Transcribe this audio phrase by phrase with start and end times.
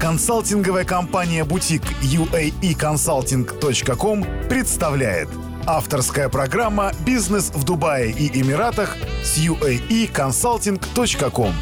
[0.00, 5.28] Консалтинговая компания «Бутик» uaeconsulting.com представляет
[5.66, 11.52] Авторская программа «Бизнес в Дубае и Эмиратах» с uaeconsulting.com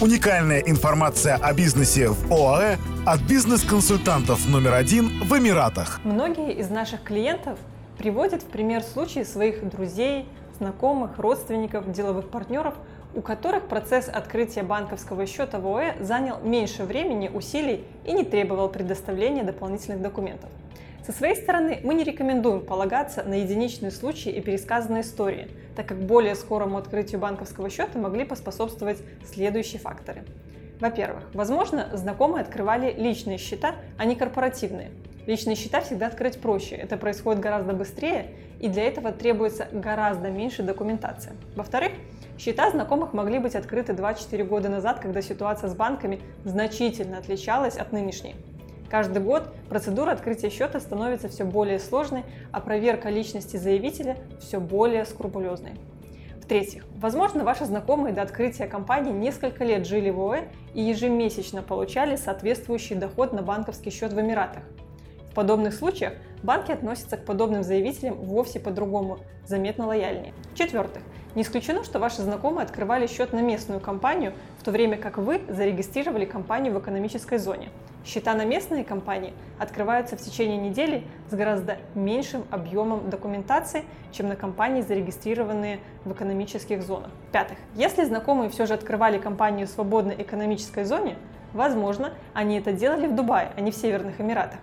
[0.00, 6.00] Уникальная информация о бизнесе в ОАЭ от бизнес-консультантов номер один в Эмиратах.
[6.02, 7.60] Многие из наших клиентов
[7.96, 10.26] приводят в пример случаи своих друзей,
[10.58, 12.74] знакомых, родственников, деловых партнеров,
[13.14, 18.68] у которых процесс открытия банковского счета в ОЭ занял меньше времени, усилий и не требовал
[18.68, 20.50] предоставления дополнительных документов.
[21.04, 25.98] Со своей стороны, мы не рекомендуем полагаться на единичные случаи и пересказанные истории, так как
[25.98, 30.24] более скорому открытию банковского счета могли поспособствовать следующие факторы.
[30.80, 34.90] Во-первых, возможно, знакомые открывали личные счета, а не корпоративные.
[35.26, 40.62] Личные счета всегда открыть проще, это происходит гораздо быстрее, и для этого требуется гораздо меньше
[40.62, 41.32] документации.
[41.56, 41.92] Во-вторых,
[42.38, 47.92] счета знакомых могли быть открыты 2-4 года назад, когда ситуация с банками значительно отличалась от
[47.92, 48.36] нынешней.
[48.90, 55.06] Каждый год процедура открытия счета становится все более сложной, а проверка личности заявителя все более
[55.06, 55.72] скрупулезной.
[56.36, 62.16] В-третьих, возможно, ваши знакомые до открытия компании несколько лет жили в ОЭ и ежемесячно получали
[62.16, 64.62] соответствующий доход на банковский счет в Эмиратах.
[65.34, 66.12] В подобных случаях
[66.44, 70.32] банки относятся к подобным заявителям вовсе по-другому, заметно лояльнее.
[70.52, 71.02] В-четвертых,
[71.34, 75.40] не исключено, что ваши знакомые открывали счет на местную компанию, в то время как вы
[75.48, 77.70] зарегистрировали компанию в экономической зоне.
[78.06, 84.36] Счета на местные компании открываются в течение недели с гораздо меньшим объемом документации, чем на
[84.36, 87.10] компании, зарегистрированные в экономических зонах.
[87.32, 87.58] Пятых.
[87.74, 91.16] Если знакомые все же открывали компанию в свободной экономической зоне,
[91.52, 94.60] возможно, они это делали в Дубае, а не в Северных Эмиратах.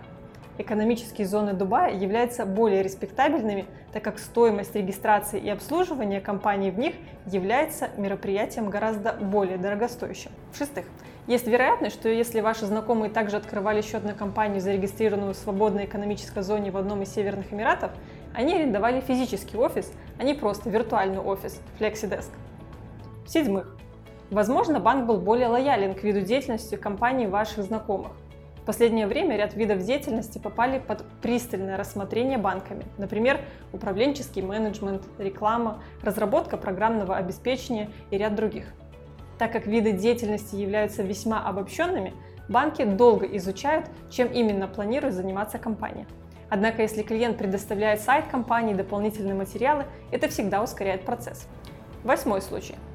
[0.62, 6.94] Экономические зоны Дубая являются более респектабельными, так как стоимость регистрации и обслуживания компаний в них
[7.26, 10.30] является мероприятием гораздо более дорогостоящим.
[10.52, 10.84] В-шестых,
[11.26, 16.44] есть вероятность, что если ваши знакомые также открывали счет на компанию, зарегистрированную в свободной экономической
[16.44, 17.90] зоне в одном из Северных Эмиратов,
[18.32, 22.30] они арендовали физический офис, а не просто виртуальный офис FlexiDesk.
[23.26, 23.76] В-седьмых,
[24.30, 28.12] возможно, банк был более лоялен к виду деятельности компании ваших знакомых.
[28.62, 32.84] В последнее время ряд видов деятельности попали под пристальное рассмотрение банками.
[32.96, 33.40] Например,
[33.72, 38.66] управленческий менеджмент, реклама, разработка программного обеспечения и ряд других.
[39.36, 42.14] Так как виды деятельности являются весьма обобщенными,
[42.48, 46.06] банки долго изучают, чем именно планирует заниматься компания.
[46.48, 51.48] Однако, если клиент предоставляет сайт компании дополнительные материалы, это всегда ускоряет процесс.
[52.04, 52.76] Восьмой случай–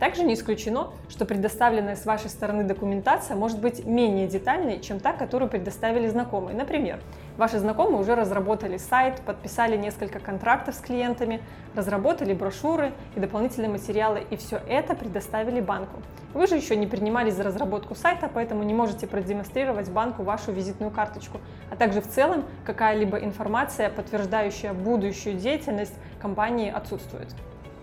[0.00, 5.12] также не исключено, что предоставленная с вашей стороны документация может быть менее детальной, чем та,
[5.12, 6.56] которую предоставили знакомые.
[6.56, 6.98] Например,
[7.36, 11.42] ваши знакомые уже разработали сайт, подписали несколько контрактов с клиентами,
[11.74, 16.00] разработали брошюры и дополнительные материалы, и все это предоставили банку.
[16.32, 20.90] Вы же еще не принимались за разработку сайта, поэтому не можете продемонстрировать банку вашу визитную
[20.90, 21.40] карточку,
[21.70, 27.28] а также в целом какая-либо информация, подтверждающая будущую деятельность компании, отсутствует.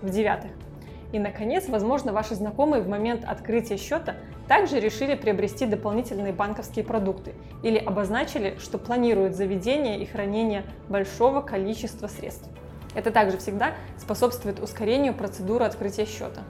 [0.01, 0.51] В-девятых,
[1.11, 4.15] и, наконец, возможно, ваши знакомые в момент открытия счета
[4.47, 12.07] также решили приобрести дополнительные банковские продукты или обозначили, что планируют заведение и хранение большого количества
[12.07, 12.49] средств.
[12.93, 16.41] Это также всегда способствует ускорению процедуры открытия счета.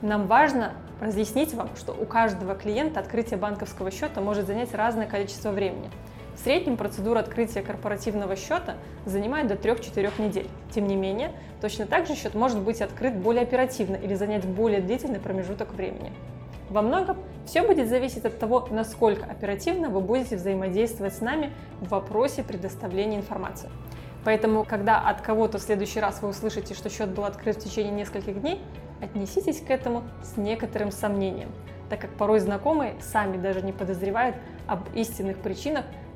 [0.00, 5.50] Нам важно разъяснить вам, что у каждого клиента открытие банковского счета может занять разное количество
[5.50, 5.90] времени–
[6.38, 10.46] в среднем процедура открытия корпоративного счета занимает до 3-4 недель.
[10.70, 14.80] Тем не менее, точно так же счет может быть открыт более оперативно или занять более
[14.80, 16.12] длительный промежуток времени.
[16.70, 21.88] Во многом все будет зависеть от того, насколько оперативно вы будете взаимодействовать с нами в
[21.88, 23.68] вопросе предоставления информации.
[24.24, 27.92] Поэтому, когда от кого-то в следующий раз вы услышите, что счет был открыт в течение
[27.92, 28.60] нескольких дней,
[29.02, 31.50] отнеситесь к этому с некоторым сомнением,
[31.88, 35.84] так как порой знакомые сами даже не подозревают об истинных причинах,